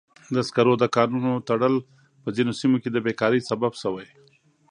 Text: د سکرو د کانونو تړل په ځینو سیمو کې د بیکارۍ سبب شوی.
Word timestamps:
د 0.35 0.37
سکرو 0.47 0.73
د 0.79 0.85
کانونو 0.95 1.31
تړل 1.49 1.75
په 2.21 2.29
ځینو 2.35 2.51
سیمو 2.59 2.77
کې 2.83 2.89
د 2.91 2.97
بیکارۍ 3.05 3.39
سبب 3.49 3.71
شوی. 3.81 4.07